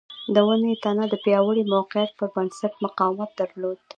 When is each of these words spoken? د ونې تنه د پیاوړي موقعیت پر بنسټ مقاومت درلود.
د 0.33 0.35
ونې 0.47 0.73
تنه 0.83 1.03
د 1.09 1.13
پیاوړي 1.23 1.63
موقعیت 1.73 2.11
پر 2.19 2.27
بنسټ 2.35 2.73
مقاومت 2.85 3.29
درلود. 3.39 3.77